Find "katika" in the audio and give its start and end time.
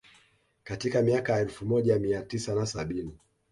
0.63-1.01